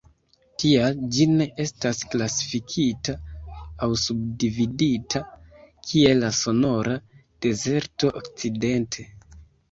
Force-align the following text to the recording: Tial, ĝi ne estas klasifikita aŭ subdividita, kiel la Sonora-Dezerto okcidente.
Tial, 0.61 0.95
ĝi 1.15 1.25
ne 1.31 1.45
estas 1.63 1.99
klasifikita 2.13 3.13
aŭ 3.87 3.89
subdividita, 4.03 5.21
kiel 5.89 6.17
la 6.25 6.31
Sonora-Dezerto 6.39 8.11
okcidente. 8.23 9.07